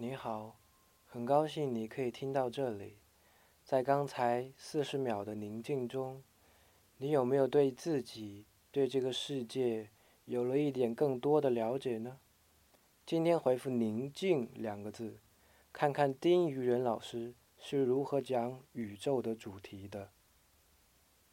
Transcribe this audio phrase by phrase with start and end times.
[0.00, 0.60] 你好
[1.08, 2.98] 很高兴你可以听到这里。
[3.64, 6.22] 在刚才四十秒的宁静中
[6.98, 9.90] 你有没有对自己对这个世界
[10.24, 12.20] 有了一点更多的了解呢？
[13.04, 15.18] 今天回复宁静两个字
[15.72, 20.12] 看看丁于仁老师是如何讲宇宙的主题的。